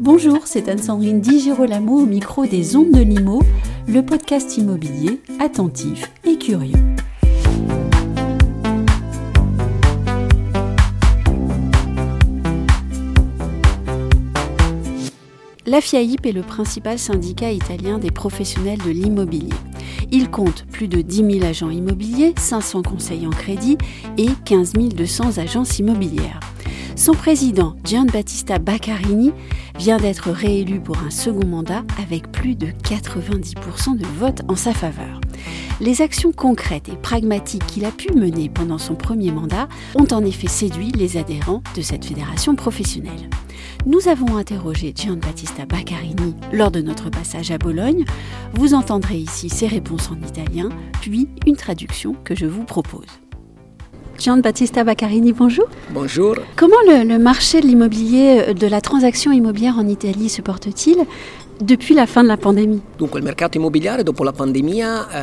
Bonjour, 0.00 0.46
c'est 0.46 0.68
Anne-Sandrine 0.68 1.20
Di 1.20 1.40
Girolamo 1.40 2.02
au 2.02 2.06
micro 2.06 2.46
des 2.46 2.76
Ondes 2.76 2.92
de 2.92 3.00
Limo, 3.00 3.42
le 3.88 4.00
podcast 4.02 4.56
immobilier 4.56 5.20
attentif 5.40 6.12
et 6.24 6.38
curieux. 6.38 6.78
La 15.66 15.80
FIAIP 15.80 16.26
est 16.26 16.32
le 16.32 16.42
principal 16.42 16.96
syndicat 16.96 17.50
italien 17.50 17.98
des 17.98 18.12
professionnels 18.12 18.78
de 18.78 18.90
l'immobilier. 18.90 19.52
Il 20.12 20.30
compte 20.30 20.64
plus 20.70 20.86
de 20.86 21.00
10 21.02 21.40
000 21.40 21.44
agents 21.44 21.70
immobiliers, 21.70 22.34
500 22.38 22.82
conseils 22.82 23.26
en 23.26 23.30
crédit 23.30 23.76
et 24.16 24.28
15 24.44 24.74
200 24.74 25.38
agences 25.38 25.80
immobilières. 25.80 26.38
Son 26.98 27.12
président, 27.12 27.76
Gianbattista 27.84 28.58
Baccarini, 28.58 29.30
vient 29.78 29.98
d'être 29.98 30.32
réélu 30.32 30.80
pour 30.80 30.98
un 30.98 31.10
second 31.10 31.46
mandat 31.46 31.84
avec 32.02 32.32
plus 32.32 32.56
de 32.56 32.66
90% 32.66 33.96
de 33.96 34.04
votes 34.18 34.42
en 34.48 34.56
sa 34.56 34.72
faveur. 34.72 35.20
Les 35.80 36.02
actions 36.02 36.32
concrètes 36.32 36.88
et 36.88 36.96
pragmatiques 36.96 37.64
qu'il 37.66 37.84
a 37.84 37.92
pu 37.92 38.12
mener 38.14 38.48
pendant 38.48 38.78
son 38.78 38.96
premier 38.96 39.30
mandat 39.30 39.68
ont 39.94 40.08
en 40.10 40.24
effet 40.24 40.48
séduit 40.48 40.90
les 40.90 41.16
adhérents 41.16 41.62
de 41.76 41.82
cette 41.82 42.04
fédération 42.04 42.56
professionnelle. 42.56 43.30
Nous 43.86 44.08
avons 44.08 44.36
interrogé 44.36 44.92
Gianbattista 44.92 45.66
Baccarini 45.66 46.34
lors 46.52 46.72
de 46.72 46.80
notre 46.82 47.10
passage 47.10 47.52
à 47.52 47.58
Bologne. 47.58 48.06
Vous 48.54 48.74
entendrez 48.74 49.18
ici 49.18 49.48
ses 49.48 49.68
réponses 49.68 50.10
en 50.10 50.20
italien, 50.26 50.68
puis 51.00 51.28
une 51.46 51.56
traduction 51.56 52.16
que 52.24 52.34
je 52.34 52.46
vous 52.46 52.64
propose. 52.64 53.06
Gianbattista 54.18 54.82
Baccarini, 54.82 55.32
bonjour. 55.32 55.68
Bonjour. 55.90 56.34
Comment 56.56 56.76
le, 56.88 57.18
marché 57.18 57.60
de 57.60 57.66
l'immobilier, 57.66 58.48
euh, 58.48 58.52
de 58.52 58.66
la 58.66 58.80
transaction 58.80 59.30
immobilière 59.30 59.78
en 59.78 59.86
Italie 59.86 60.28
se 60.28 60.42
porte-t-il 60.42 61.06
depuis 61.60 61.94
la 61.94 62.06
fin 62.06 62.24
de 62.24 62.28
la 62.28 62.36
pandémie? 62.36 62.82
Donc 62.98 63.14
le 63.14 63.22
mercato 63.22 63.58
immobiliare 63.58 64.02
dopo 64.02 64.24
la 64.24 64.32
pandemia 64.32 65.06
eh, 65.12 65.16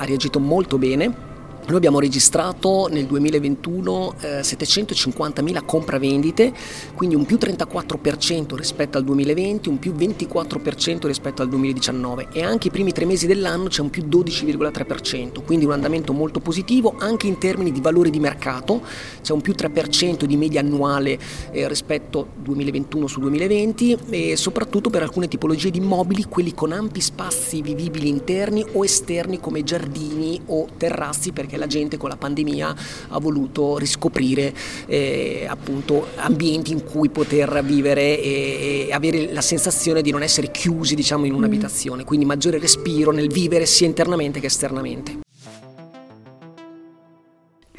ha 0.00 0.04
reagito 0.04 0.40
molto 0.40 0.78
bene 0.78 1.29
Noi 1.70 1.78
abbiamo 1.78 2.00
registrato 2.00 2.88
nel 2.90 3.06
2021 3.06 4.14
eh, 4.22 4.40
750.000 4.40 5.64
compravendite, 5.64 6.52
quindi 6.94 7.14
un 7.14 7.24
più 7.24 7.36
34% 7.36 8.56
rispetto 8.56 8.98
al 8.98 9.04
2020, 9.04 9.68
un 9.68 9.78
più 9.78 9.92
24% 9.92 11.06
rispetto 11.06 11.42
al 11.42 11.48
2019 11.48 12.26
e 12.32 12.42
anche 12.42 12.66
i 12.66 12.70
primi 12.72 12.90
tre 12.90 13.04
mesi 13.04 13.28
dell'anno 13.28 13.68
c'è 13.68 13.82
un 13.82 13.90
più 13.90 14.02
12,3%, 14.02 15.44
quindi 15.44 15.64
un 15.64 15.70
andamento 15.70 16.12
molto 16.12 16.40
positivo 16.40 16.96
anche 16.98 17.28
in 17.28 17.38
termini 17.38 17.70
di 17.70 17.80
valore 17.80 18.10
di 18.10 18.18
mercato, 18.18 18.82
c'è 19.22 19.32
un 19.32 19.40
più 19.40 19.54
3% 19.56 20.24
di 20.24 20.36
media 20.36 20.58
annuale 20.58 21.20
eh, 21.52 21.68
rispetto 21.68 22.30
2021 22.34 23.06
su 23.06 23.20
2020 23.20 23.98
e 24.10 24.36
soprattutto 24.36 24.90
per 24.90 25.04
alcune 25.04 25.28
tipologie 25.28 25.70
di 25.70 25.78
immobili, 25.78 26.24
quelli 26.24 26.52
con 26.52 26.72
ampi 26.72 27.00
spazi 27.00 27.62
vivibili 27.62 28.08
interni 28.08 28.66
o 28.72 28.84
esterni 28.84 29.38
come 29.38 29.62
giardini 29.62 30.40
o 30.46 30.66
terrazzi 30.76 31.30
perché 31.30 31.58
la 31.60 31.68
gente 31.68 31.96
con 31.96 32.08
la 32.08 32.16
pandemia 32.16 32.74
ha 33.10 33.18
voluto 33.20 33.78
riscoprire 33.78 34.52
eh, 34.86 35.46
appunto 35.48 36.08
ambienti 36.16 36.72
in 36.72 36.82
cui 36.82 37.10
poter 37.10 37.62
vivere 37.62 38.20
e, 38.20 38.86
e, 38.88 38.92
avere 38.92 39.32
la 39.32 39.42
sensazione 39.42 40.02
di 40.02 40.10
non 40.10 40.22
essere 40.22 40.50
chiusi 40.50 40.96
diciamo 40.96 41.26
in 41.26 41.34
un'abitazione, 41.34 42.02
quindi 42.04 42.24
maggiore 42.24 42.58
respiro 42.58 43.12
nel 43.12 43.28
vivere 43.28 43.66
sia 43.66 43.86
internamente 43.86 44.40
che 44.40 44.46
esternamente. 44.46 45.20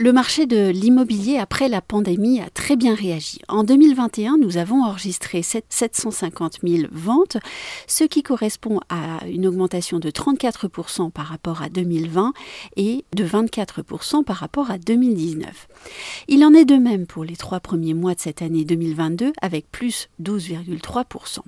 Le 0.02 0.12
marché 0.12 0.48
de 0.48 0.70
l'immobilier 0.70 1.38
après 1.38 1.70
la 1.70 1.80
pandémie 1.80 2.42
a 2.42 2.50
très 2.50 2.76
bien 2.76 2.96
réagi. 2.96 3.38
En 3.48 3.64
2021, 3.64 4.38
nous 4.38 4.58
avons 4.58 4.84
enregistré 4.84 5.44
750 5.44 6.58
000 6.64 6.88
ventes, 6.92 7.38
ce 7.86 8.04
qui 8.06 8.24
correspond 8.24 8.80
à 8.90 9.24
une 9.28 9.46
augmentation 9.46 10.00
de 10.00 10.10
34% 10.10 11.12
par 11.12 11.28
rapport 11.28 11.62
à 11.62 11.70
2020 11.70 12.34
et 12.78 13.06
de 13.14 13.24
24% 13.24 14.24
par 14.24 14.38
rapport 14.38 14.72
à 14.72 14.80
2019. 14.80 15.68
Il 16.28 16.44
en 16.46 16.56
est 16.56 16.66
de 16.66 16.78
même 16.78 17.06
pour 17.06 17.24
les 17.24 17.36
trois 17.36 17.60
premiers 17.60 17.94
mois 17.94 18.16
de 18.16 18.22
cette 18.22 18.42
année 18.42 18.66
2022 18.66 19.34
avec 19.40 19.70
plus 19.72 20.10
12,3%. 20.20 21.42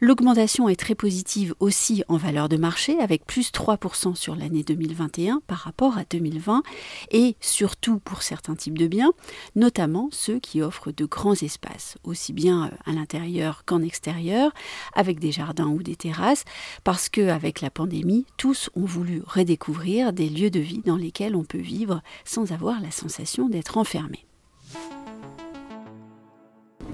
L'augmentation 0.00 0.68
est 0.68 0.76
très 0.76 0.94
positive 0.94 1.54
aussi 1.60 2.02
en 2.08 2.16
valeur 2.16 2.48
de 2.48 2.56
marché 2.56 2.98
avec 2.98 3.24
plus 3.24 3.52
3% 3.52 4.14
sur 4.14 4.34
l'année 4.34 4.62
2021 4.62 5.42
par 5.46 5.58
rapport 5.58 5.96
à 5.96 6.04
2020 6.04 6.62
et 7.10 7.36
surtout 7.40 7.98
pour 7.98 8.22
certains 8.22 8.56
types 8.56 8.78
de 8.78 8.86
biens, 8.86 9.12
notamment 9.54 10.08
ceux 10.10 10.38
qui 10.38 10.62
offrent 10.62 10.92
de 10.92 11.04
grands 11.04 11.34
espaces, 11.34 11.96
aussi 12.04 12.32
bien 12.32 12.70
à 12.84 12.92
l'intérieur 12.92 13.64
qu'en 13.64 13.82
extérieur, 13.82 14.52
avec 14.94 15.20
des 15.20 15.32
jardins 15.32 15.68
ou 15.68 15.82
des 15.82 15.96
terrasses, 15.96 16.44
parce 16.84 17.08
qu'avec 17.08 17.60
la 17.60 17.70
pandémie, 17.70 18.26
tous 18.36 18.70
ont 18.74 18.84
voulu 18.84 19.22
redécouvrir 19.24 20.12
des 20.12 20.28
lieux 20.28 20.50
de 20.50 20.60
vie 20.60 20.82
dans 20.84 20.96
lesquels 20.96 21.36
on 21.36 21.44
peut 21.44 21.58
vivre 21.58 22.02
sans 22.24 22.52
avoir 22.52 22.80
la 22.80 22.90
sensation 22.90 23.48
d'être 23.48 23.78
enfermé. 23.78 24.24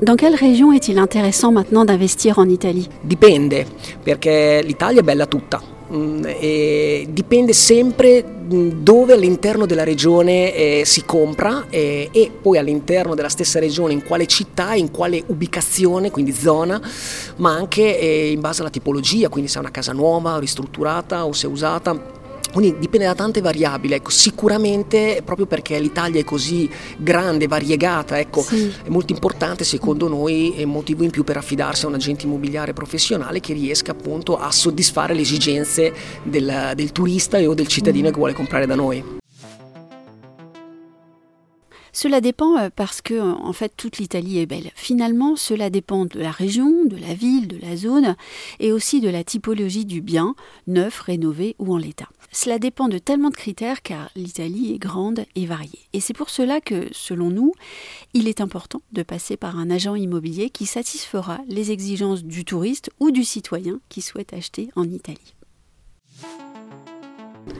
Dans 0.00 0.14
quelle 0.14 0.36
région 0.36 0.70
est-il 0.72 0.96
intéressant 0.96 1.50
maintenant 1.50 1.84
d'investir 1.84 2.38
en 2.38 2.48
Italie 2.48 2.86
Dipende, 3.02 3.66
perché 4.04 4.62
l'Italia 4.62 5.00
è 5.00 5.02
bella 5.02 5.26
tutta. 5.26 5.60
Mm, 5.92 6.22
e 6.24 7.08
dipende 7.10 7.52
sempre 7.52 8.22
mm, 8.22 8.82
dove 8.82 9.14
all'interno 9.14 9.66
della 9.66 9.82
regione 9.82 10.54
eh, 10.54 10.82
si 10.84 11.04
compra 11.04 11.64
eh, 11.68 12.10
e 12.12 12.30
poi 12.40 12.58
all'interno 12.58 13.16
della 13.16 13.30
stessa 13.30 13.58
regione 13.58 13.92
in 13.92 14.04
quale 14.04 14.26
città, 14.26 14.74
in 14.74 14.92
quale 14.92 15.20
ubicazione, 15.26 16.12
quindi 16.12 16.32
zona, 16.32 16.80
ma 17.36 17.54
anche 17.54 17.98
eh, 17.98 18.30
in 18.30 18.40
base 18.40 18.60
alla 18.60 18.70
tipologia, 18.70 19.28
quindi 19.28 19.50
se 19.50 19.56
è 19.56 19.60
una 19.60 19.72
casa 19.72 19.92
nuova, 19.92 20.38
ristrutturata 20.38 21.24
o 21.26 21.32
se 21.32 21.48
è 21.48 21.50
usata 21.50 22.17
quindi 22.52 22.78
dipende 22.78 23.06
da 23.06 23.14
tante 23.14 23.40
variabili, 23.40 23.94
ecco, 23.94 24.10
sicuramente 24.10 25.22
proprio 25.24 25.46
perché 25.46 25.78
l'Italia 25.78 26.20
è 26.20 26.24
così 26.24 26.68
grande, 26.96 27.46
variegata, 27.46 28.18
ecco, 28.18 28.42
sì. 28.42 28.72
è 28.84 28.88
molto 28.88 29.12
importante 29.12 29.64
secondo 29.64 30.08
noi, 30.08 30.54
è 30.56 30.62
un 30.62 30.70
motivo 30.70 31.04
in 31.04 31.10
più 31.10 31.24
per 31.24 31.36
affidarsi 31.36 31.84
a 31.84 31.88
un 31.88 31.94
agente 31.94 32.26
immobiliare 32.26 32.72
professionale 32.72 33.40
che 33.40 33.52
riesca 33.52 33.92
appunto 33.92 34.38
a 34.38 34.50
soddisfare 34.50 35.14
le 35.14 35.20
esigenze 35.20 35.92
del, 36.22 36.72
del 36.74 36.92
turista 36.92 37.38
o 37.38 37.54
del 37.54 37.66
cittadino 37.66 38.08
mm. 38.08 38.12
che 38.12 38.18
vuole 38.18 38.32
comprare 38.32 38.66
da 38.66 38.74
noi. 38.74 39.17
Cela 42.00 42.20
dépend 42.20 42.56
euh, 42.56 42.70
parce 42.70 43.02
que 43.02 43.20
en 43.20 43.52
fait 43.52 43.72
toute 43.76 43.98
l'Italie 43.98 44.38
est 44.38 44.46
belle. 44.46 44.70
Finalement, 44.76 45.34
cela 45.34 45.68
dépend 45.68 46.04
de 46.04 46.20
la 46.20 46.30
région, 46.30 46.84
de 46.84 46.96
la 46.96 47.12
ville, 47.12 47.48
de 47.48 47.58
la 47.60 47.76
zone 47.76 48.14
et 48.60 48.70
aussi 48.70 49.00
de 49.00 49.08
la 49.08 49.24
typologie 49.24 49.84
du 49.84 50.00
bien, 50.00 50.36
neuf, 50.68 51.00
rénové 51.00 51.56
ou 51.58 51.74
en 51.74 51.76
l'état. 51.76 52.06
Cela 52.30 52.60
dépend 52.60 52.86
de 52.86 52.98
tellement 52.98 53.30
de 53.30 53.34
critères 53.34 53.82
car 53.82 54.10
l'Italie 54.14 54.72
est 54.72 54.78
grande 54.78 55.24
et 55.34 55.44
variée. 55.44 55.88
Et 55.92 55.98
c'est 55.98 56.14
pour 56.14 56.30
cela 56.30 56.60
que, 56.60 56.86
selon 56.92 57.30
nous, 57.30 57.52
il 58.14 58.28
est 58.28 58.40
important 58.40 58.80
de 58.92 59.02
passer 59.02 59.36
par 59.36 59.58
un 59.58 59.68
agent 59.68 59.96
immobilier 59.96 60.50
qui 60.50 60.66
satisfera 60.66 61.40
les 61.48 61.72
exigences 61.72 62.22
du 62.22 62.44
touriste 62.44 62.90
ou 63.00 63.10
du 63.10 63.24
citoyen 63.24 63.80
qui 63.88 64.02
souhaite 64.02 64.32
acheter 64.32 64.70
en 64.76 64.84
Italie. 64.84 65.34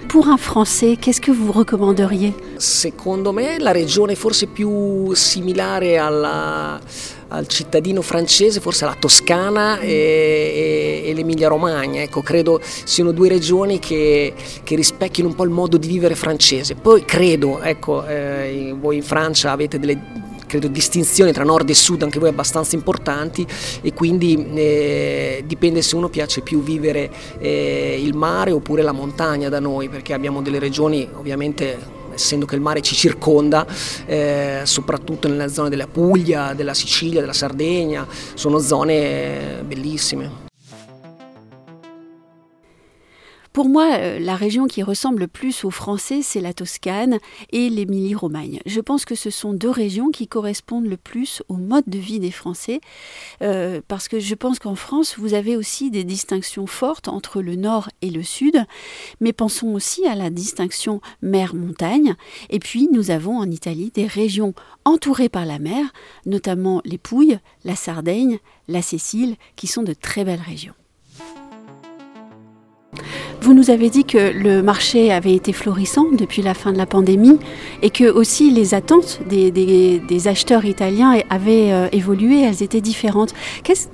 Pour 0.09 0.29
un 0.29 0.39
Français, 0.39 0.97
qu'est-ce 0.99 1.21
que 1.21 1.31
vous 1.31 1.53
recommanderiez 1.53 2.33
Secondo 2.57 3.33
me 3.33 3.59
la 3.59 3.73
regione 3.73 4.15
forse 4.15 4.47
più 4.47 5.13
similare 5.15 5.99
alla, 5.99 6.81
al 7.29 7.47
cittadino 7.47 8.01
francese, 8.01 8.61
forse 8.61 8.87
la 8.87 8.97
Toscana 8.99 9.79
e, 9.81 11.03
e, 11.05 11.11
e 11.11 11.15
l'Emilia 11.15 11.49
Romagna. 11.49 12.01
Ecco, 12.01 12.23
credo 12.23 12.61
siano 12.63 13.13
due 13.13 13.29
regioni 13.29 13.79
che, 13.79 14.33
che, 14.65 14.77
rispecchiano 14.77 15.29
un 15.29 15.35
po' 15.35 15.45
il 15.45 15.51
modo 15.51 15.77
di 15.77 15.89
vivere 15.89 16.15
francese. 16.15 16.75
Poi 16.75 17.05
credo, 17.05 17.61
ecco, 17.61 18.07
eh, 18.07 18.75
voi 18.79 18.97
in 18.97 19.03
Francia 19.03 19.53
avete 19.53 19.79
delle 19.79 20.27
credo, 20.49 20.67
distinzioni 20.67 21.31
tra 21.31 21.45
nord 21.45 21.69
e 21.71 21.75
sud 21.75 22.03
anche 22.03 22.19
voi 22.19 22.31
abbastanza 22.31 22.75
importanti 22.75 23.47
e 23.81 23.93
quindi 23.93 24.53
eh, 24.55 25.45
dipende 25.47 25.83
se 25.83 25.95
uno 25.95 26.09
piace 26.09 26.41
più 26.41 26.61
vivere 26.61 27.09
eh, 27.39 28.01
il 28.03 28.17
mare 28.17 28.51
oppure 28.51 28.83
la 28.83 28.91
montagna 28.91 29.49
da 29.49 29.61
noi 29.61 29.89
perché 29.89 30.13
abbiamo 30.13 30.43
delle 30.43 30.59
regioni 30.59 31.09
ovviamente 31.15 31.97
essendo 32.19 32.47
che 32.47 32.57
il 32.57 32.61
mare 32.61 32.81
ci 32.81 32.97
circonda, 32.97 33.65
eh, 34.05 34.63
soprattutto 34.65 35.29
nella 35.29 35.47
zona 35.47 35.69
della 35.69 35.87
Puglia, 35.87 36.53
della 36.53 36.75
Sicilia, 36.75 37.21
della 37.21 37.33
Sardegna, 37.33 38.05
sono 38.35 38.59
zone 38.59 39.63
bellissime. 39.65 40.48
Pour 43.59 43.69
moi, 43.69 43.97
euh, 43.99 44.21
la 44.21 44.37
région 44.37 44.69
qui 44.69 44.85
ressemble 44.85 45.19
le 45.19 45.27
plus 45.27 45.65
aux 45.65 45.73
Français, 45.73 46.21
c'est 46.23 46.41
la 46.41 46.55
Toscane 46.55 47.19
et 47.51 47.69
l'Émilie-Romagne. 47.69 48.61
Je 48.67 48.81
pense 48.81 49.05
que 49.05 49.17
ce 49.17 49.31
sont 49.31 49.53
deux 49.53 49.69
régions 49.69 50.13
qui 50.13 50.29
correspondent 50.29 50.87
le 50.87 50.97
plus 50.97 51.43
au 51.49 51.55
mode 51.55 51.83
de 51.89 51.99
vie 51.99 52.21
des 52.21 52.31
Français, 52.31 52.81
euh, 53.43 53.81
parce 53.89 54.07
que 54.07 54.21
je 54.21 54.37
pense 54.37 54.61
qu'en 54.61 54.77
France, 54.77 55.19
vous 55.19 55.35
avez 55.35 55.57
aussi 55.57 55.91
des 55.91 56.05
distinctions 56.05 56.69
fortes 56.69 57.09
entre 57.09 57.43
le 57.43 57.57
nord 57.57 57.89
et 58.01 58.11
le 58.11 58.23
sud, 58.23 58.65
mais 59.21 59.33
pensons 59.33 59.75
aussi 59.75 60.07
à 60.07 60.15
la 60.15 60.31
distinction 60.31 61.01
mer-montagne. 61.21 62.15
Et 62.51 62.61
puis, 62.61 62.89
nous 62.93 63.11
avons 63.11 63.39
en 63.39 63.51
Italie 63.51 63.91
des 63.93 64.07
régions 64.07 64.55
entourées 64.85 65.29
par 65.29 65.47
la 65.47 65.59
mer, 65.59 65.85
notamment 66.27 66.81
les 66.85 66.97
Pouilles, 66.97 67.41
la 67.65 67.75
Sardaigne, 67.75 68.39
la 68.69 68.83
Sicile, 68.83 69.35
qui 69.57 69.67
sont 69.67 69.83
de 69.83 69.95
très 69.95 70.25
belles 70.25 70.45
régions. 70.47 70.78
Vous 73.49 73.55
nous 73.55 73.71
avez 73.71 73.89
dit 73.89 74.05
que 74.05 74.31
le 74.31 74.63
marché 74.63 75.11
avait 75.11 75.33
été 75.33 75.55
florissant 75.55 76.05
depuis 76.13 76.43
la 76.43 76.53
fin 76.53 76.71
de 76.71 76.77
la 76.77 76.85
pandémie 76.85 77.39
et 77.81 77.89
que 77.89 78.05
aussi 78.05 78.51
les 78.51 78.75
attentes 78.75 79.21
des, 79.27 80.29
acheteurs 80.29 80.67
italiens 80.67 81.19
avaient 81.31 81.73
euh, 81.73 81.89
évolué, 81.91 82.43
elles 82.43 82.63
étaient 82.63 82.83
différentes. 82.83 83.33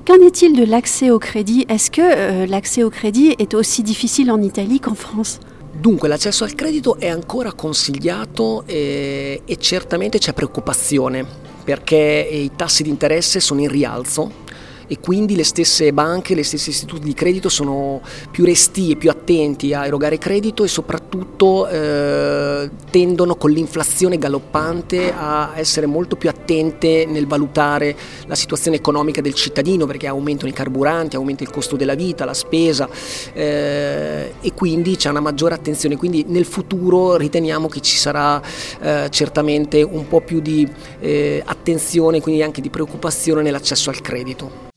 Qu'en 0.05 0.17
est-il 0.17 0.57
de 0.57 0.65
l'accès 0.65 1.13
au 1.13 1.21
crédit? 1.21 1.67
Est-ce 1.69 1.93
que 1.93 2.01
euh, 2.03 2.47
l'accès 2.47 2.83
au 2.83 2.91
crédit 2.91 3.37
est 3.39 3.55
aussi 3.55 3.85
difficile 3.85 4.33
en 4.33 4.43
Italie 4.43 4.81
qu'en 4.81 4.97
France? 4.97 5.39
Dunque 5.81 6.09
l'accesso 6.09 6.43
al 6.43 6.57
credito 6.57 6.97
è 6.99 7.09
ancora 7.09 7.53
consigliato 7.53 8.65
e, 8.67 9.43
e 9.45 9.57
certamente 9.61 10.19
c'è 10.19 10.33
preoccupazione 10.33 11.25
perché 11.63 12.29
i 12.29 12.51
tassi 12.57 12.83
di 12.83 12.91
interesse 12.91 13.39
sono 13.39 13.61
in 13.61 13.69
rialzo 13.69 14.43
e 14.87 15.01
quindi 15.01 15.37
le 15.37 15.45
stesse 15.45 15.93
banche, 15.93 16.35
le 16.35 16.45
stesse 16.45 16.71
istituti 16.71 17.05
di 17.05 17.15
credito 17.15 17.49
sono 17.49 18.01
più 18.31 18.45
restie, 18.45 18.97
più 18.97 19.11
attenti 19.11 19.73
a 19.75 19.87
erogare 19.87 20.19
credito 20.19 20.65
e 20.65 20.69
soprattutto 20.69 21.67
eh, 21.69 22.71
tendono 22.91 23.37
con 23.37 23.51
l'inflazione 23.51 24.19
galoppante 24.19 25.13
a 25.13 25.53
essere 25.57 25.87
molto 25.87 26.17
più 26.17 26.29
attente 26.29 27.07
nel 27.07 27.27
valutare 27.27 27.97
la 28.27 28.35
situazione 28.35 28.77
economica 28.77 29.21
del 29.21 29.35
cittadino 29.35 29.87
perché 29.87 30.07
aumentano 30.07 30.49
i 30.51 30.55
carburanti, 30.55 31.17
aumenta 31.17 31.43
il 31.43 31.51
costo 31.51 31.77
della 31.77 31.95
vita, 31.95 32.25
la 32.25 32.35
spesa 32.35 32.89
eh, 33.33 34.35
e 34.41 34.53
quindi 34.55 34.97
c'è 34.97 35.11
una 35.11 35.21
maggiore 35.21 35.55
attenzione. 35.55 35.97
Quindi 35.97 36.25
nel 36.29 36.45
futuro 36.45 37.17
riteniamo 37.17 37.69
che 37.69 37.81
ci 37.81 37.97
sarà 37.97 38.41
eh, 38.81 39.09
certamente 39.11 39.83
un 39.83 40.07
po' 40.09 40.21
più 40.21 40.41
di 40.41 40.69
eh, 41.01 41.43
attenzione, 41.45 42.21
quindi 42.21 42.43
anche 42.43 42.61
di 42.61 42.71
preoccupazione 42.71 43.43
nell'accesso 43.43 43.91
al 43.91 44.01
credito. 44.01 44.73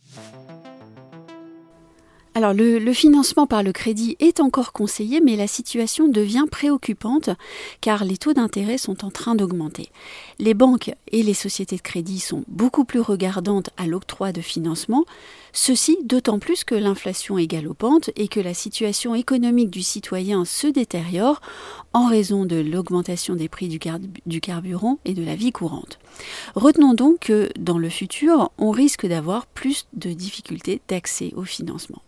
Alors 2.38 2.54
le, 2.54 2.94
financement 2.94 3.48
par 3.48 3.64
le 3.64 3.72
crédit 3.72 4.16
est 4.20 4.40
encore 4.40 4.72
conseillé, 4.72 5.22
mais 5.22 5.36
la 5.36 5.48
situation 5.48 6.08
devient 6.08 6.46
préoccupante 6.52 7.32
car 7.82 8.06
les 8.06 8.18
taux 8.18 8.34
d'intérêt 8.34 8.78
sont 8.78 9.04
en 9.04 9.10
train 9.10 9.34
d'augmenter. 9.34 9.90
Les 10.38 10.54
banques 10.54 10.92
et 11.12 11.24
les 11.24 11.34
sociétés 11.34 11.78
de 11.78 11.82
crédit 11.82 12.20
sont 12.20 12.44
beaucoup 12.48 12.86
plus 12.86 13.00
regardantes 13.00 13.72
à 13.76 13.88
l'octroi 13.88 14.34
de 14.34 14.42
financement, 14.42 15.04
ceci 15.52 15.98
d'autant 16.04 16.38
plus 16.38 16.64
que 16.64 16.76
l'inflation 16.76 17.40
est 17.40 17.48
galopante 17.48 18.12
et 18.16 18.28
que 18.28 18.40
la 18.40 18.54
situation 18.54 19.16
économique 19.16 19.72
du 19.72 19.82
citoyen 19.82 20.46
se 20.46 20.68
détériore 20.68 21.42
en 21.94 22.06
raison 22.06 22.46
de 22.46 22.58
l'augmentation 22.58 23.34
des 23.34 23.50
prix 23.50 23.68
du, 23.68 23.80
du 24.28 24.42
carburant 24.42 25.00
et 25.06 25.16
de 25.16 25.26
la 25.26 25.36
vie 25.36 25.52
courante. 25.52 25.98
Retenons 26.54 26.94
donc 26.94 27.18
que 27.18 27.50
dans 27.58 27.80
le 27.80 27.90
futur, 27.90 28.52
on 28.60 28.70
risque 28.70 29.08
d'avoir 29.08 29.48
plus 29.48 29.88
de 29.94 30.12
difficultés 30.12 30.82
d'accès 30.88 31.34
au 31.36 31.42
financement. 31.42 32.04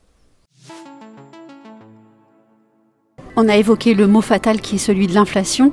On 3.41 3.47
a 3.47 3.55
évoqué 3.55 3.93
le 3.93 4.05
mot 4.05 4.19
fatal 4.19 4.59
qui 4.59 4.75
est 4.75 4.79
celui 4.79 5.07
de 5.07 5.13
l'inflation. 5.13 5.71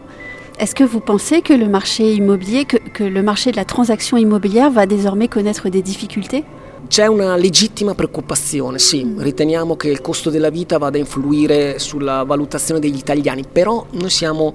Est-ce 0.61 0.73
que 0.73 0.85
vous 0.85 1.01
pensez 1.01 1.43
que 1.43 1.53
le 1.53 1.67
marché 1.67 2.13
immobilier, 2.15 2.65
que, 2.65 3.03
le 3.03 3.23
marché 3.25 3.51
de 3.51 3.57
la 3.57 3.65
transaction 3.65 4.17
immobilière 4.17 4.71
va 4.71 4.87
désormais 4.87 5.27
connaître 5.27 5.69
des 5.69 5.83
difficultés? 5.83 6.45
C'è 6.89 7.09
una 7.09 7.35
legittima 7.35 7.97
preoccupazione, 7.97 8.79
sì, 8.79 9.05
mm. 9.05 9.21
riteniamo 9.21 9.75
che 9.75 9.89
il 9.89 10.01
costo 10.01 10.31
della 10.31 10.51
vita 10.51 10.79
vada 10.79 10.97
a 10.97 11.01
influire 11.01 11.81
sulla 11.81 12.23
valutazione 12.23 12.79
degli 12.79 12.99
italiani, 12.99 13.43
però 13.51 13.85
noi 13.91 14.11
siamo 14.11 14.55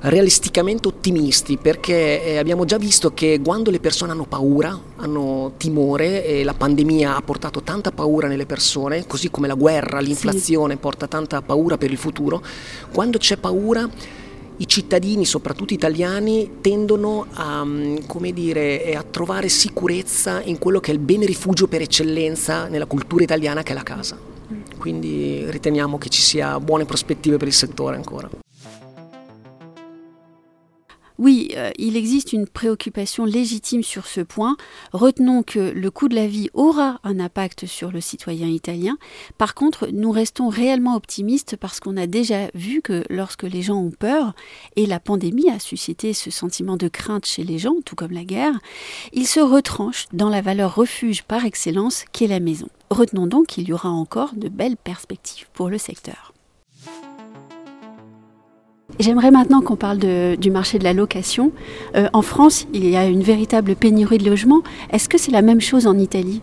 realisticamente 0.00 0.88
ottimisti 0.88 1.56
perché 1.56 2.24
eh, 2.24 2.38
abbiamo 2.38 2.64
già 2.64 2.78
visto 2.78 3.12
che 3.12 3.40
quando 3.42 3.70
le 3.70 3.80
persone 3.80 4.12
hanno 4.12 4.26
paura, 4.26 4.78
hanno 4.96 5.52
timore 5.56 6.24
e 6.24 6.44
la 6.44 6.54
pandemia 6.54 7.16
ha 7.16 7.22
portato 7.22 7.62
tanta 7.62 7.90
paura 7.90 8.28
nelle 8.28 8.46
persone, 8.46 9.06
così 9.06 9.30
come 9.30 9.48
la 9.48 9.54
guerra, 9.54 10.00
l'inflazione 10.00 10.74
sì. 10.74 10.80
porta 10.80 11.06
tanta 11.06 11.42
paura 11.42 11.76
per 11.78 11.90
il 11.90 11.98
futuro, 11.98 12.42
quando 12.92 13.18
c'è 13.18 13.36
paura 13.36 13.88
i 14.60 14.66
cittadini, 14.66 15.24
soprattutto 15.24 15.72
italiani, 15.72 16.58
tendono 16.60 17.26
a, 17.32 17.64
mm, 17.64 17.98
dire, 18.32 18.94
a, 18.96 19.04
trovare 19.04 19.48
sicurezza 19.48 20.42
in 20.42 20.58
quello 20.58 20.80
che 20.80 20.90
è 20.90 20.94
il 20.94 21.00
bene 21.00 21.26
rifugio 21.26 21.68
per 21.68 21.82
eccellenza 21.82 22.66
nella 22.66 22.86
cultura 22.86 23.22
italiana 23.22 23.62
che 23.62 23.70
è 23.70 23.74
la 23.74 23.84
casa. 23.84 24.18
Mm. 24.52 24.78
Quindi 24.78 25.44
riteniamo 25.48 25.96
che 25.98 26.08
ci 26.08 26.22
sia 26.22 26.58
buone 26.58 26.86
prospettive 26.86 27.36
per 27.36 27.46
il 27.46 27.54
settore 27.54 27.94
ancora. 27.94 28.28
Oui, 31.18 31.50
euh, 31.56 31.72
il 31.78 31.96
existe 31.96 32.32
une 32.32 32.46
préoccupation 32.46 33.24
légitime 33.24 33.82
sur 33.82 34.06
ce 34.06 34.20
point. 34.20 34.56
Retenons 34.92 35.42
que 35.42 35.58
le 35.58 35.90
coût 35.90 36.08
de 36.08 36.14
la 36.14 36.28
vie 36.28 36.48
aura 36.54 37.00
un 37.02 37.18
impact 37.18 37.66
sur 37.66 37.90
le 37.90 38.00
citoyen 38.00 38.46
italien. 38.46 38.96
Par 39.36 39.56
contre, 39.56 39.88
nous 39.92 40.12
restons 40.12 40.48
réellement 40.48 40.94
optimistes 40.94 41.56
parce 41.56 41.80
qu'on 41.80 41.96
a 41.96 42.06
déjà 42.06 42.48
vu 42.54 42.82
que 42.82 43.02
lorsque 43.10 43.42
les 43.42 43.62
gens 43.62 43.78
ont 43.78 43.90
peur, 43.90 44.32
et 44.76 44.86
la 44.86 45.00
pandémie 45.00 45.50
a 45.50 45.58
suscité 45.58 46.12
ce 46.12 46.30
sentiment 46.30 46.76
de 46.76 46.86
crainte 46.86 47.26
chez 47.26 47.42
les 47.42 47.58
gens, 47.58 47.74
tout 47.84 47.96
comme 47.96 48.12
la 48.12 48.24
guerre, 48.24 48.56
ils 49.12 49.26
se 49.26 49.40
retranchent 49.40 50.06
dans 50.12 50.28
la 50.28 50.40
valeur 50.40 50.76
refuge 50.76 51.24
par 51.24 51.44
excellence 51.44 52.04
qu'est 52.12 52.28
la 52.28 52.38
maison. 52.38 52.68
Retenons 52.90 53.26
donc 53.26 53.48
qu'il 53.48 53.68
y 53.68 53.72
aura 53.72 53.90
encore 53.90 54.34
de 54.36 54.48
belles 54.48 54.76
perspectives 54.76 55.48
pour 55.52 55.68
le 55.68 55.78
secteur. 55.78 56.32
J'aimerais 58.98 59.30
maintenant 59.30 59.62
qu'on 59.62 59.76
parle 59.76 59.98
du 60.36 60.50
marché 60.50 60.78
de 60.78 60.84
la 60.84 60.92
location. 60.92 61.52
Euh, 61.94 62.08
en 62.12 62.22
France, 62.22 62.66
il 62.72 62.88
y 62.88 62.96
a 62.96 63.06
une 63.06 63.22
véritable 63.22 63.76
pénurie 63.76 64.18
de 64.18 64.28
logements. 64.28 64.62
Est-ce 64.92 65.08
que 65.08 65.18
c'est 65.18 65.30
la 65.30 65.42
même 65.42 65.60
chose 65.60 65.86
en 65.86 65.98
Italie 65.98 66.40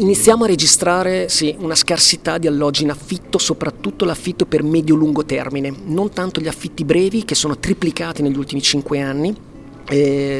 Iniziamo 0.00 0.44
a 0.44 0.46
registrare 0.46 1.28
sì, 1.28 1.56
una 1.58 1.74
scarsità 1.74 2.38
di 2.38 2.46
alloggi 2.46 2.84
in 2.84 2.90
affitto, 2.90 3.36
soprattutto 3.38 4.04
l'affitto 4.04 4.46
per 4.46 4.62
medio-lungo 4.62 5.24
termine, 5.24 5.74
non 5.86 6.10
tanto 6.10 6.40
gli 6.40 6.46
affitti 6.46 6.84
brevi 6.84 7.24
che 7.24 7.34
sono 7.34 7.58
triplicati 7.58 8.22
negli 8.22 8.38
ultimi 8.38 8.62
cinque 8.62 9.00
anni, 9.00 9.34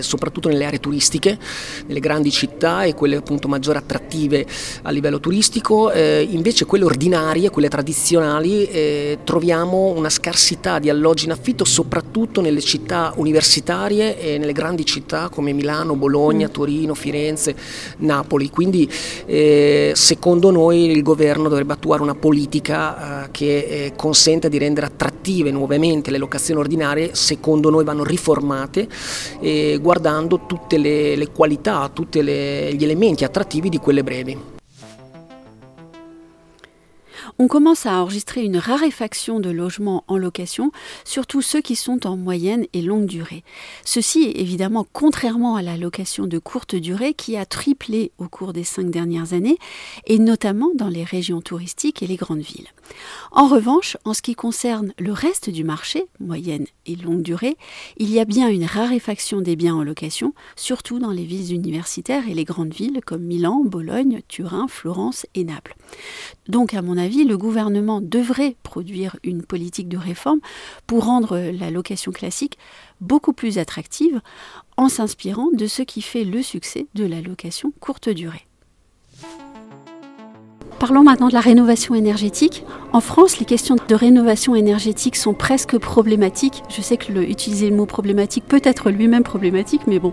soprattutto 0.01 0.49
nelle 0.49 0.65
aree 0.65 0.81
turistiche, 0.81 1.39
nelle 1.87 2.01
grandi 2.01 2.31
città 2.31 2.85
e 2.85 2.95
quelle 2.95 3.17
appunto 3.17 3.49
maggiori 3.49 3.79
attrattive 3.79 4.47
a 4.83 4.91
livello 4.91 5.21
turistico, 5.21 5.91
eh, 5.91 6.27
invece 6.31 6.67
quelle 6.67 6.85
ordinarie, 6.85 7.51
quelle 7.51 7.69
tradizionali, 7.69 8.67
eh, 8.67 9.19
troviamo 9.25 9.93
una 9.97 10.11
scarsità 10.11 10.79
di 10.79 10.91
alloggi 10.91 11.25
in 11.25 11.33
affitto 11.33 11.65
soprattutto 11.65 12.41
nelle 12.41 12.61
città 12.61 13.13
universitarie 13.17 14.21
e 14.21 14.39
nelle 14.39 14.53
grandi 14.53 14.85
città 14.85 15.29
come 15.29 15.53
Milano, 15.53 15.97
Bologna, 15.97 16.49
mm. 16.49 16.53
Torino, 16.53 16.95
Firenze, 16.95 17.55
Napoli. 17.99 18.51
Quindi 18.51 18.91
eh, 19.27 19.93
secondo 19.95 20.51
noi 20.51 20.91
il 20.91 21.03
governo 21.03 21.49
dovrebbe 21.49 21.73
attuare 21.73 22.03
una 22.03 22.15
politica 22.15 23.25
eh, 23.25 23.31
che 23.31 23.59
eh, 23.59 23.93
consenta 23.97 24.49
di 24.49 24.59
rendere 24.59 24.87
attrattive 24.87 25.51
nuovamente 25.51 26.11
le 26.11 26.19
locazioni 26.19 26.61
ordinarie, 26.61 27.15
secondo 27.15 27.71
noi 27.71 27.85
vanno 27.85 28.05
riformate 28.05 28.89
guardando 29.81 30.41
tutte 30.47 30.79
le, 30.79 31.17
le 31.17 31.31
qualità, 31.31 31.91
tutti 31.93 32.23
gli 32.23 32.85
elementi 32.85 33.25
attrattivi 33.25 33.69
di 33.69 33.79
quelle 33.79 34.03
brevi. 34.03 34.58
On 37.39 37.47
commence 37.47 37.87
à 37.87 38.03
enregistrer 38.03 38.43
une 38.43 38.57
raréfaction 38.57 39.39
de 39.39 39.51
logements 39.51 40.05
en 40.09 40.19
location, 40.19 40.73
surtout 41.05 41.41
ceux 41.41 41.61
qui 41.61 41.77
sont 41.77 42.07
en 42.07 42.17
moyenne 42.17 42.67
et 42.73 42.83
longue 42.83 43.07
durée. 43.07 43.45
Ceci 43.85 44.33
évidemment 44.35 44.87
contrairement 44.93 45.55
à 45.55 45.63
la 45.63 45.77
location 45.77 46.27
de 46.27 46.39
courte 46.39 46.75
durée 46.75 47.15
qui 47.15 47.37
a 47.37 47.47
triplé 47.47 48.11
au 48.19 48.29
cours 48.29 48.53
des 48.53 48.65
cinq 48.65 48.91
dernières 48.91 49.33
années, 49.35 49.59
et 50.07 50.19
notamment 50.19 50.71
dans 50.75 50.89
les 50.89 51.05
régions 51.05 51.41
touristiques 51.41 52.03
et 52.03 52.09
les 52.09 52.17
grandes 52.17 52.41
villes. 52.41 52.69
En 53.31 53.47
revanche, 53.47 53.97
en 54.05 54.15
ce 54.15 54.23
qui 54.23 54.35
concerne 54.35 54.93
le 54.99 55.13
reste 55.13 55.51
du 55.51 55.63
marché, 55.63 56.07
moyenne 56.21 56.67
et 56.87 56.97
longue 56.97 57.23
durée, 57.23 57.57
il 57.99 58.11
y 58.11 58.19
a 58.19 58.25
bien 58.25 58.49
une 58.49 58.65
raréfaction 58.65 59.41
des 59.41 59.57
biens 59.57 59.77
en 59.77 59.85
location, 59.85 60.33
surtout 60.57 60.99
dans 60.99 61.13
les 61.13 61.25
villes 61.25 61.55
universitaires 61.55 62.29
et 62.29 62.35
les 62.35 62.45
grandes 62.45 62.73
villes 62.73 63.01
comme 63.05 63.23
Milan, 63.23 63.63
Bologne, 63.65 64.23
Turin, 64.27 64.67
Florence 64.69 65.27
et 65.35 65.45
Naples. 65.45 65.77
Donc 66.49 66.75
à 66.75 66.83
mon 66.83 66.97
avis, 66.97 67.25
le 67.29 67.39
gouvernement 67.39 68.01
devrait 68.01 68.57
produire 68.65 69.17
une 69.23 69.43
politique 69.43 69.89
de 69.89 69.97
réforme 69.97 70.41
pour 70.89 71.05
rendre 71.05 71.39
la 71.39 71.71
location 71.71 72.11
classique 72.11 72.59
beaucoup 73.01 73.33
plus 73.33 73.59
attractive 73.59 74.21
en 74.77 74.89
s'inspirant 74.89 75.51
de 75.53 75.67
ce 75.67 75.83
qui 75.83 76.03
fait 76.03 76.25
le 76.25 76.43
succès 76.43 76.89
de 76.95 77.05
la 77.05 77.21
location 77.21 77.73
courte 77.79 78.09
durée. 78.09 78.48
Parlons 80.79 81.03
maintenant 81.03 81.27
de 81.27 81.35
la 81.35 81.41
rénovation 81.41 81.97
énergétique. 81.97 82.65
En 82.93 83.01
France, 83.01 83.41
les 83.41 83.45
questions 83.45 83.75
de 83.75 83.95
rénovation 83.97 84.55
énergétique 84.55 85.17
sont 85.17 85.35
presque 85.35 85.77
problématiques. 85.77 86.63
Je 86.69 86.81
sais 86.83 86.97
que 86.97 87.13
le, 87.13 87.29
utiliser 87.29 87.69
le 87.69 87.75
mot 87.75 87.85
problématique 87.85 88.45
peut 88.47 88.61
être 88.63 88.91
lui-même 88.91 89.25
problématique, 89.25 89.83
mais 89.89 89.99
bon. 89.99 90.13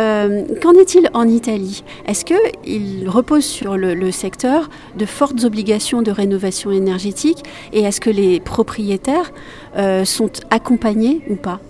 Euh, 0.00 0.44
qu'en 0.60 0.72
est-il 0.72 1.08
en 1.14 1.28
Italie? 1.28 1.84
Est-ce 2.06 2.24
qu'il 2.24 3.08
repose 3.08 3.44
sur 3.44 3.76
le, 3.76 4.10
secteur 4.10 4.68
de 4.96 5.06
fortes 5.06 5.44
obligations 5.44 6.02
de 6.02 6.10
rénovation 6.10 6.72
énergétique? 6.72 7.44
Et 7.72 7.82
est-ce 7.82 8.00
que 8.00 8.10
les 8.10 8.40
propriétaires 8.40 9.32
euh, 9.76 10.04
sont 10.04 10.30
accompagnés 10.50 11.22
ou 11.30 11.36
pas? 11.36 11.60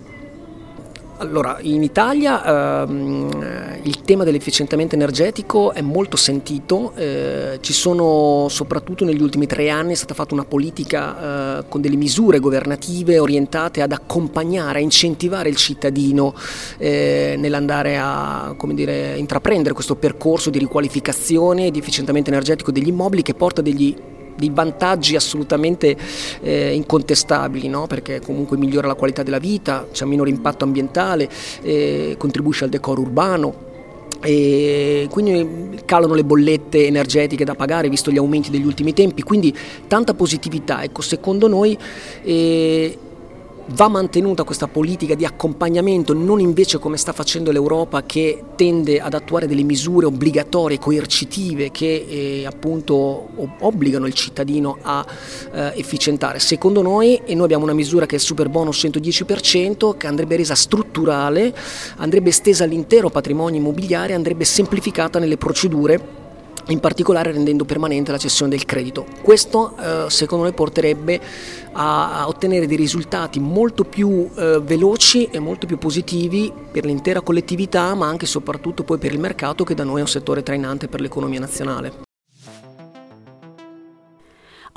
Allora, 1.17 1.59
in 1.61 1.81
Italia 1.81 2.83
ehm, 2.83 3.79
il 3.83 4.01
tema 4.01 4.25
dell'efficientamento 4.25 4.95
energetico 4.95 5.71
è 5.71 5.79
molto 5.79 6.17
sentito, 6.17 6.91
eh, 6.95 7.57
ci 7.61 7.71
sono 7.71 8.47
soprattutto 8.49 9.05
negli 9.05 9.21
ultimi 9.21 9.47
tre 9.47 9.69
anni 9.69 9.93
è 9.93 9.95
stata 9.95 10.13
fatta 10.13 10.33
una 10.33 10.43
politica 10.43 11.59
eh, 11.59 11.65
con 11.69 11.79
delle 11.79 11.95
misure 11.95 12.39
governative 12.39 13.17
orientate 13.17 13.81
ad 13.81 13.93
accompagnare, 13.93 14.79
a 14.79 14.81
incentivare 14.81 15.47
il 15.47 15.55
cittadino 15.55 16.35
eh, 16.77 17.35
nell'andare 17.37 17.97
a 17.97 18.53
dire, 18.73 19.15
intraprendere 19.15 19.73
questo 19.73 19.95
percorso 19.95 20.49
di 20.49 20.59
riqualificazione 20.59 21.67
e 21.67 21.71
di 21.71 21.79
efficientamento 21.79 22.29
energetico 22.29 22.71
degli 22.71 22.89
immobili 22.89 23.21
che 23.21 23.35
porta 23.35 23.61
degli 23.61 23.95
dei 24.35 24.49
vantaggi 24.53 25.15
assolutamente 25.15 25.95
eh, 26.41 26.73
incontestabili, 26.73 27.67
no? 27.67 27.87
perché 27.87 28.21
comunque 28.21 28.57
migliora 28.57 28.87
la 28.87 28.95
qualità 28.95 29.23
della 29.23 29.39
vita, 29.39 29.87
c'è 29.91 30.03
un 30.03 30.09
minore 30.09 30.29
impatto 30.29 30.63
ambientale, 30.63 31.29
eh, 31.61 32.15
contribuisce 32.17 32.63
al 32.63 32.69
decoro 32.69 33.01
urbano. 33.01 33.63
E 34.21 35.07
quindi 35.11 35.81
calano 35.85 36.15
le 36.15 36.23
bollette 36.23 36.87
energetiche 36.87 37.45
da 37.45 37.53
pagare 37.53 37.89
visto 37.89 38.09
gli 38.09 38.17
aumenti 38.17 38.49
degli 38.49 38.65
ultimi 38.65 38.93
tempi, 38.93 39.21
quindi 39.21 39.55
tanta 39.87 40.13
positività. 40.15 40.83
Ecco, 40.83 41.01
secondo 41.01 41.47
noi 41.47 41.77
eh, 42.23 42.97
va 43.69 43.87
mantenuta 43.87 44.43
questa 44.43 44.67
politica 44.67 45.15
di 45.15 45.25
accompagnamento, 45.25 46.13
non 46.13 46.39
invece 46.39 46.77
come 46.77 46.97
sta 46.97 47.13
facendo 47.13 47.51
l'Europa 47.51 48.03
che 48.03 48.43
tende 48.55 48.99
ad 48.99 49.13
attuare 49.13 49.47
delle 49.47 49.63
misure 49.63 50.05
obbligatorie, 50.05 50.77
coercitive 50.77 51.71
che 51.71 52.05
eh, 52.07 52.45
appunto 52.45 53.27
obbligano 53.59 54.05
il 54.05 54.13
cittadino 54.13 54.77
a 54.81 55.05
eh, 55.51 55.73
efficientare. 55.75 56.39
Secondo 56.39 56.81
noi, 56.81 57.21
e 57.25 57.33
noi 57.33 57.45
abbiamo 57.45 57.63
una 57.63 57.73
misura 57.73 58.05
che 58.05 58.15
è 58.15 58.19
il 58.19 58.23
super 58.23 58.49
bonus 58.49 58.83
110%, 58.83 59.97
che 59.97 60.07
andrebbe 60.07 60.35
resa 60.35 60.55
strutturale, 60.55 61.53
andrebbe 61.97 62.29
estesa 62.29 62.63
all'intero 62.65 63.09
patrimonio 63.09 63.59
immobiliare, 63.59 64.13
andrebbe 64.13 64.45
semplificata 64.45 65.17
nelle 65.19 65.37
procedure 65.37 66.23
in 66.67 66.79
particolare 66.79 67.31
rendendo 67.31 67.65
permanente 67.65 68.11
la 68.11 68.17
cessione 68.17 68.51
del 68.51 68.65
credito. 68.65 69.05
Questo 69.21 69.75
eh, 69.77 70.09
secondo 70.09 70.45
noi 70.45 70.53
porterebbe 70.53 71.19
a, 71.73 72.25
ottenere 72.27 72.67
dei 72.67 72.77
risultati 72.77 73.39
molto 73.39 73.83
più 73.83 74.29
eh, 74.35 74.59
veloci 74.63 75.25
e 75.25 75.39
molto 75.39 75.67
più 75.67 75.77
positivi 75.77 76.51
per 76.71 76.85
l'intera 76.85 77.21
collettività, 77.21 77.93
ma 77.93 78.07
anche 78.07 78.25
e 78.25 78.27
soprattutto 78.27 78.83
poi 78.83 78.97
per 78.97 79.13
il 79.13 79.19
mercato 79.19 79.63
che 79.63 79.75
da 79.75 79.83
noi 79.83 79.99
è 79.99 80.01
un 80.01 80.07
settore 80.07 80.43
trainante 80.43 80.87
per 80.87 80.99
l'economia 80.99 81.39
nazionale. 81.39 82.14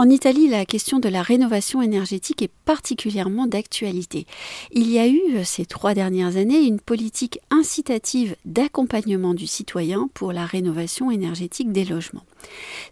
En 0.01 0.11
Italie, 0.11 0.47
la 0.47 0.65
question 0.65 1.01
de 1.01 1.09
la 1.09 1.23
rénovation 1.23 1.83
énergétique 1.83 2.43
est 2.43 2.53
particulièrement 2.65 3.49
d'actualité. 3.49 4.29
Il 4.71 4.89
y 4.89 5.01
a 5.01 5.09
eu 5.09 5.21
euh, 5.35 5.43
ces 5.43 5.67
trois 5.67 5.93
dernières 5.93 6.37
années 6.37 6.61
une 6.61 6.79
politique 6.79 7.41
incitative 7.51 8.37
d'accompagnement 8.45 9.35
du 9.35 9.49
citoyen 9.49 10.09
pour 10.15 10.33
la 10.33 10.47
rénovation 10.47 11.11
énergétique 11.11 11.73
des 11.73 11.85
logements. 11.85 12.23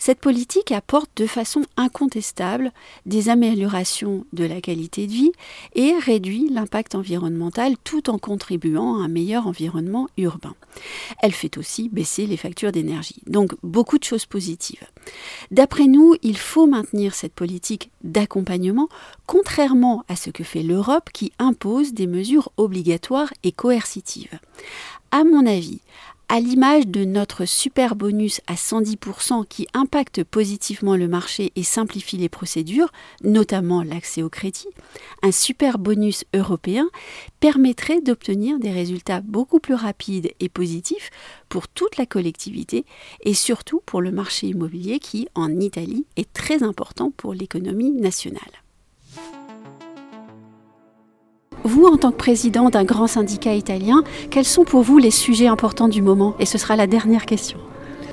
Cette 0.00 0.18
politique 0.18 0.72
apporte 0.72 1.10
de 1.14 1.28
façon 1.28 1.62
incontestable 1.76 2.72
des 3.06 3.28
améliorations 3.28 4.26
de 4.32 4.44
la 4.44 4.60
qualité 4.60 5.06
de 5.06 5.12
vie 5.12 5.32
et 5.76 5.92
réduit 6.00 6.48
l'impact 6.50 6.96
environnemental 6.96 7.76
tout 7.84 8.10
en 8.10 8.18
contribuant 8.18 8.96
à 8.96 9.04
un 9.04 9.08
meilleur 9.08 9.46
environnement 9.46 10.08
urbain. 10.16 10.56
Elle 11.22 11.30
fait 11.30 11.56
aussi 11.56 11.88
baisser 11.88 12.26
les 12.26 12.36
factures 12.36 12.72
d'énergie. 12.72 13.22
Donc 13.28 13.54
beaucoup 13.62 13.98
de 13.98 14.04
choses 14.04 14.26
positives. 14.26 14.82
D'après 15.50 15.86
nous, 15.86 16.14
il 16.22 16.36
faut 16.36 16.66
maintenir 16.66 17.14
cette 17.14 17.34
politique 17.34 17.90
d'accompagnement, 18.02 18.88
contrairement 19.26 20.04
à 20.08 20.16
ce 20.16 20.30
que 20.30 20.44
fait 20.44 20.62
l'Europe 20.62 21.10
qui 21.12 21.32
impose 21.38 21.92
des 21.92 22.06
mesures 22.06 22.52
obligatoires 22.56 23.32
et 23.42 23.52
coercitives. 23.52 24.38
À 25.10 25.24
mon 25.24 25.46
avis, 25.46 25.80
à 26.28 26.40
l'image 26.40 26.86
de 26.88 27.04
notre 27.04 27.44
super 27.44 27.94
bonus 27.94 28.40
à 28.46 28.54
110% 28.54 29.46
qui 29.46 29.68
impacte 29.74 30.24
positivement 30.24 30.96
le 30.96 31.08
marché 31.08 31.52
et 31.54 31.62
simplifie 31.62 32.16
les 32.16 32.28
procédures, 32.28 32.90
notamment 33.22 33.82
l'accès 33.82 34.22
au 34.22 34.28
crédit, 34.28 34.68
un 35.22 35.30
super 35.30 35.78
bonus 35.78 36.24
européen 36.34 36.88
permettrait 37.40 38.00
d'obtenir 38.00 38.58
des 38.58 38.72
résultats 38.72 39.20
beaucoup 39.20 39.60
plus 39.60 39.74
rapides 39.74 40.32
et 40.40 40.48
positifs 40.48 41.10
pour 41.48 41.68
toute 41.68 41.96
la 41.96 42.06
collectivité 42.06 42.84
et 43.22 43.34
surtout 43.34 43.80
pour 43.86 44.00
le 44.00 44.10
marché 44.10 44.48
immobilier 44.48 44.98
qui, 44.98 45.28
en 45.34 45.60
Italie, 45.60 46.06
est 46.16 46.32
très 46.32 46.62
important 46.62 47.12
pour 47.16 47.34
l'économie 47.34 47.92
nationale. 47.92 48.65
Vous, 51.66 51.86
en 51.86 51.96
tant 51.96 52.12
que 52.12 52.16
président 52.16 52.70
d'un 52.70 52.84
grand 52.84 53.08
syndicat 53.08 53.52
italien, 53.52 54.04
quels 54.30 54.44
sont 54.44 54.62
pour 54.62 54.82
vous 54.82 54.98
les 54.98 55.10
sujets 55.10 55.48
importants 55.48 55.88
du 55.88 56.00
moment 56.00 56.36
Et 56.38 56.46
ce 56.46 56.58
sera 56.58 56.76
la 56.76 56.86
dernière 56.86 57.26
question. 57.26 57.58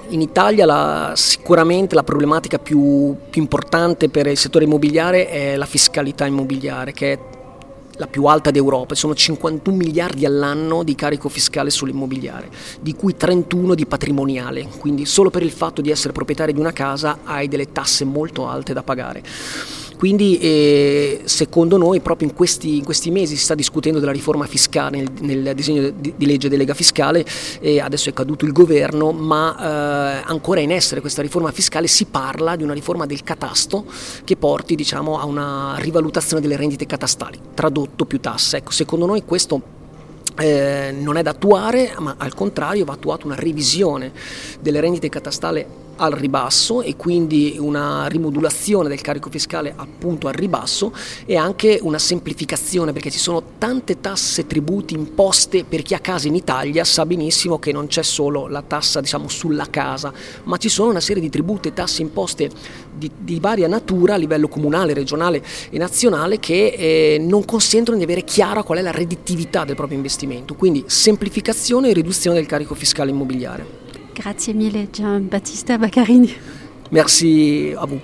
In 0.09 0.21
Italia 0.21 0.65
la, 0.65 1.13
sicuramente 1.15 1.93
la 1.93 2.01
problematica 2.01 2.57
più, 2.57 3.15
più, 3.29 3.41
importante 3.41 4.09
per 4.09 4.25
il 4.25 4.37
settore 4.37 4.65
immobiliare 4.65 5.29
è 5.29 5.55
la 5.55 5.67
fiscalità 5.67 6.25
immobiliare, 6.25 6.93
che 6.93 7.13
è 7.13 7.19
la 7.97 8.07
più 8.07 8.25
alta 8.25 8.49
d'Europa. 8.49 8.95
Sono 8.95 9.13
51 9.13 9.77
miliardi 9.77 10.25
all'anno 10.25 10.81
di 10.83 10.95
carico 10.95 11.29
fiscale 11.29 11.69
sull'immobiliare, 11.69 12.49
di 12.81 12.95
cui 12.95 13.15
31 13.15 13.75
di 13.75 13.85
patrimoniale. 13.85 14.67
Quindi 14.79 15.05
solo 15.05 15.29
per 15.29 15.43
il 15.43 15.51
fatto 15.51 15.81
di 15.81 15.91
essere 15.91 16.11
proprietario 16.11 16.55
di 16.55 16.59
una 16.59 16.73
casa 16.73 17.19
hai 17.23 17.47
delle 17.47 17.71
tasse 17.71 18.03
molto 18.03 18.47
alte 18.47 18.73
da 18.73 18.81
pagare. 18.81 19.21
Quindi 19.97 20.37
eh, 20.39 21.21
secondo 21.25 21.77
noi 21.77 21.99
proprio 21.99 22.27
in 22.27 22.33
questi, 22.33 22.77
in 22.77 22.83
questi, 22.83 23.11
mesi 23.11 23.35
si 23.35 23.43
sta 23.43 23.55
discutendo 23.55 23.99
della 23.99 24.11
riforma 24.11 24.45
fiscale 24.45 24.97
nel, 24.97 25.11
nel 25.21 25.55
disegno 25.55 25.89
di, 25.89 26.13
di, 26.15 26.25
legge 26.25 26.49
delega 26.49 26.73
fiscale, 26.73 27.25
e 27.59 27.79
adesso 27.79 28.09
è 28.09 28.13
caduto 28.13 28.45
il 28.45 28.51
governo, 28.51 29.11
ma 29.11 29.55
eh, 29.57 30.23
ancora 30.25 30.59
in 30.59 30.71
essere 30.71 31.01
questa 31.01 31.21
riforma 31.21 31.51
fiscale 31.51 31.87
si 31.87 32.05
parla 32.05 32.55
di 32.55 32.63
una 32.63 32.73
riforma 32.73 33.05
del 33.05 33.23
catasto 33.23 33.85
che 34.23 34.35
porti 34.35 34.75
diciamo, 34.75 35.19
a 35.19 35.25
una 35.25 35.75
rivalutazione 35.77 36.41
delle 36.41 36.55
rendite 36.55 36.85
catastali, 36.85 37.39
tradotto 37.53 38.05
più 38.05 38.19
tasse. 38.19 38.57
Ecco, 38.57 38.71
secondo 38.71 39.05
noi 39.05 39.23
questo 39.23 39.81
eh, 40.37 40.95
non 40.97 41.17
è 41.17 41.21
da 41.21 41.31
attuare, 41.31 41.93
ma 41.99 42.15
al 42.17 42.33
contrario 42.33 42.85
va 42.85 42.93
attuata 42.93 43.25
una 43.25 43.35
revisione 43.35 44.11
delle 44.59 44.79
rendite 44.79 45.09
catastali 45.09 45.65
al 45.97 46.11
ribasso 46.11 46.81
e 46.81 46.95
quindi 46.95 47.55
una 47.59 48.07
rimodulazione 48.07 48.89
del 48.89 49.01
carico 49.01 49.29
fiscale 49.29 49.73
appunto 49.75 50.27
al 50.27 50.33
ribasso 50.33 50.93
e 51.25 51.35
anche 51.35 51.79
una 51.81 51.99
semplificazione 51.99 52.93
perché 52.93 53.11
ci 53.11 53.19
sono 53.19 53.41
tante 53.57 53.99
tasse 53.99 54.47
tributi 54.47 54.93
imposte 54.93 55.63
per 55.63 55.81
chi 55.81 55.93
ha 55.93 55.99
casa 55.99 56.27
in 56.27 56.35
Italia 56.35 56.83
sa 56.83 57.05
benissimo 57.05 57.59
che 57.59 57.71
non 57.71 57.87
c'è 57.87 58.03
solo 58.03 58.47
la 58.47 58.61
tassa 58.61 59.01
diciamo 59.01 59.27
sulla 59.27 59.67
casa 59.69 60.11
ma 60.43 60.57
ci 60.57 60.69
sono 60.69 60.89
una 60.89 60.99
serie 60.99 61.21
di 61.21 61.29
tributi 61.29 61.73
tasse 61.73 62.01
imposte 62.01 62.49
di, 62.93 63.09
di 63.17 63.39
varia 63.39 63.67
natura 63.67 64.15
a 64.15 64.17
livello 64.17 64.47
comunale, 64.47 64.93
regionale 64.93 65.43
e 65.69 65.77
nazionale 65.77 66.39
che 66.39 66.67
eh, 66.67 67.17
non 67.19 67.45
consentono 67.45 67.97
di 67.97 68.03
avere 68.03 68.23
chiara 68.23 68.63
qual 68.63 68.79
è 68.79 68.81
la 68.81 68.91
redditività 68.91 69.63
del 69.63 69.75
proprio 69.75 69.97
investimento 69.97 70.55
quindi 70.55 70.83
semplificazione 70.87 71.89
e 71.89 71.93
riduzione 71.93 72.37
del 72.37 72.45
carico 72.45 72.75
fiscale 72.75 73.11
immobiliare. 73.11 73.83
Grazie 74.15 74.53
mille 74.53 74.87
Gian 74.93 75.21
Battista 75.21 75.77
Baccarini. 75.77 76.33
Merci 76.91 77.73
à 77.79 77.85
vous. 77.85 77.99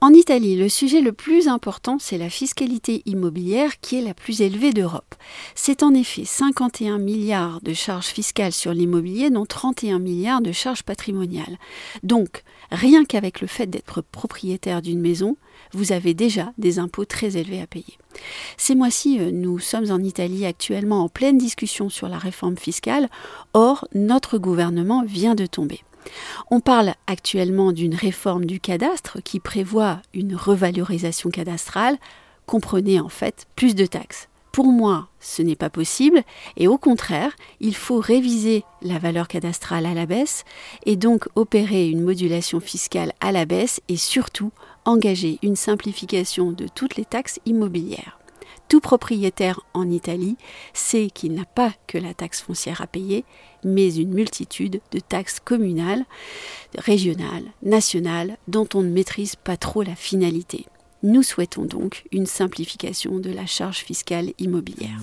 En 0.00 0.12
Italie, 0.12 0.56
le 0.56 0.68
sujet 0.68 1.00
le 1.00 1.12
plus 1.12 1.48
important, 1.48 1.98
c'est 1.98 2.18
la 2.18 2.28
fiscalité 2.28 3.02
immobilière 3.06 3.80
qui 3.80 3.96
est 3.96 4.02
la 4.02 4.12
plus 4.12 4.42
élevée 4.42 4.72
d'Europe. 4.72 5.14
C'est 5.54 5.82
en 5.82 5.94
effet 5.94 6.24
51 6.24 6.98
milliards 6.98 7.60
de 7.62 7.72
charges 7.72 8.06
fiscales 8.06 8.52
sur 8.52 8.74
l'immobilier, 8.74 9.30
dont 9.30 9.46
31 9.46 9.98
milliards 9.98 10.42
de 10.42 10.52
charges 10.52 10.82
patrimoniales. 10.82 11.58
Donc, 12.02 12.42
rien 12.70 13.04
qu'avec 13.04 13.40
le 13.40 13.46
fait 13.46 13.66
d'être 13.66 14.02
propriétaire 14.02 14.82
d'une 14.82 15.00
maison, 15.00 15.36
vous 15.72 15.92
avez 15.92 16.12
déjà 16.12 16.52
des 16.58 16.78
impôts 16.78 17.06
très 17.06 17.36
élevés 17.36 17.62
à 17.62 17.66
payer. 17.66 17.98
Ces 18.56 18.74
mois-ci, 18.74 19.18
euh, 19.20 19.30
nous 19.32 19.58
sommes 19.58 19.90
en 19.90 19.98
Italie 19.98 20.44
actuellement 20.44 21.02
en 21.02 21.08
pleine 21.08 21.38
discussion 21.38 21.88
sur 21.88 22.08
la 22.08 22.18
réforme 22.18 22.56
fiscale. 22.56 23.08
Or, 23.54 23.88
notre 23.94 24.38
gouvernement 24.38 25.02
vient 25.04 25.34
de 25.34 25.46
tomber. 25.46 25.80
On 26.50 26.60
parle 26.60 26.94
actuellement 27.06 27.72
d'une 27.72 27.94
réforme 27.94 28.44
du 28.44 28.60
cadastre 28.60 29.18
qui 29.22 29.40
prévoit 29.40 30.00
une 30.12 30.34
revalorisation 30.34 31.30
cadastrale, 31.30 31.98
comprenez 32.46 33.00
en 33.00 33.08
fait 33.08 33.46
plus 33.56 33.74
de 33.74 33.86
taxes, 33.86 34.28
Pour 34.52 34.66
moi, 34.66 35.08
ce 35.18 35.42
n'est 35.42 35.56
pas 35.56 35.70
possible 35.70 36.22
et 36.56 36.68
au 36.68 36.78
contraire, 36.78 37.32
il 37.58 37.74
faut 37.74 37.98
réviser 37.98 38.62
la 38.82 38.98
valeur 38.98 39.26
cadastrale 39.26 39.86
à 39.86 39.94
la 39.94 40.06
baisse 40.06 40.44
et 40.86 40.94
donc 40.96 41.26
opérer 41.34 41.88
une 41.88 42.02
modulation 42.02 42.60
fiscale 42.60 43.12
à 43.20 43.32
la 43.32 43.46
baisse 43.46 43.80
et 43.88 43.96
surtout 43.96 44.52
engager 44.84 45.38
une 45.42 45.56
simplification 45.56 46.52
de 46.52 46.68
toutes 46.72 46.96
les 46.96 47.04
taxes 47.04 47.40
immobilières. 47.46 48.18
Tout 48.68 48.80
propriétaire 48.80 49.60
en 49.74 49.90
Italie 49.90 50.36
sait 50.72 51.08
qu'il 51.12 51.34
n'a 51.34 51.44
pas 51.44 51.72
que 51.86 51.98
la 51.98 52.14
taxe 52.14 52.40
foncière 52.40 52.80
à 52.80 52.86
payer, 52.86 53.24
mais 53.62 53.94
une 53.94 54.12
multitude 54.12 54.80
de 54.90 55.00
taxes 55.00 55.40
communales, 55.40 56.04
régionales, 56.78 57.44
nationales, 57.62 58.36
dont 58.48 58.68
on 58.74 58.82
ne 58.82 58.90
maîtrise 58.90 59.36
pas 59.36 59.56
trop 59.56 59.82
la 59.82 59.94
finalité. 59.94 60.66
Nous 61.02 61.22
souhaitons 61.22 61.66
donc 61.66 62.04
une 62.12 62.26
simplification 62.26 63.18
de 63.18 63.30
la 63.30 63.44
charge 63.44 63.78
fiscale 63.78 64.32
immobilière. 64.38 64.98